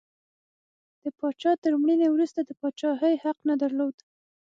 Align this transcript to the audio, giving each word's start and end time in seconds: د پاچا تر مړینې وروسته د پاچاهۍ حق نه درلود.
د 1.03 1.05
پاچا 1.17 1.51
تر 1.63 1.71
مړینې 1.81 2.07
وروسته 2.11 2.39
د 2.43 2.51
پاچاهۍ 2.59 3.15
حق 3.23 3.37
نه 3.49 3.55
درلود. 3.61 3.95